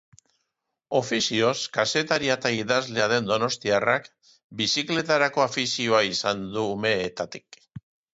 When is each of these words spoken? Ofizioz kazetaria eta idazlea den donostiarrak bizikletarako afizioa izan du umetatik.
Ofizioz 0.99 1.51
kazetaria 1.75 2.37
eta 2.39 2.51
idazlea 2.59 3.05
den 3.11 3.27
donostiarrak 3.31 4.07
bizikletarako 4.63 5.45
afizioa 5.45 6.01
izan 6.15 6.43
du 6.57 6.65
umetatik. 6.79 7.61